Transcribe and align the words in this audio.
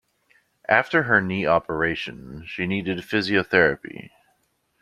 After 0.67 1.03
her 1.03 1.21
knee 1.21 1.45
operation, 1.45 2.43
she 2.47 2.65
needed 2.65 2.97
physiotherapy 3.03 4.09